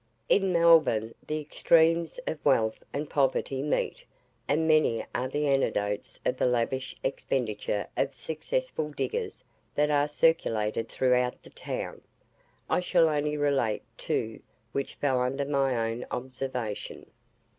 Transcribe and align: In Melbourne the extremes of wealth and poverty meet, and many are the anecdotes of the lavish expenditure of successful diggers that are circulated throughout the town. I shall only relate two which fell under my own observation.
In 0.29 0.51
Melbourne 0.51 1.13
the 1.27 1.39
extremes 1.39 2.19
of 2.25 2.43
wealth 2.43 2.83
and 2.91 3.07
poverty 3.07 3.61
meet, 3.61 4.03
and 4.47 4.67
many 4.67 5.05
are 5.13 5.27
the 5.27 5.45
anecdotes 5.47 6.19
of 6.25 6.37
the 6.37 6.47
lavish 6.47 6.95
expenditure 7.03 7.85
of 7.95 8.15
successful 8.15 8.89
diggers 8.89 9.45
that 9.75 9.91
are 9.91 10.07
circulated 10.07 10.89
throughout 10.89 11.43
the 11.43 11.51
town. 11.51 12.01
I 12.67 12.79
shall 12.79 13.09
only 13.09 13.37
relate 13.37 13.83
two 13.95 14.39
which 14.71 14.95
fell 14.95 15.21
under 15.21 15.45
my 15.45 15.91
own 15.91 16.07
observation. 16.09 17.05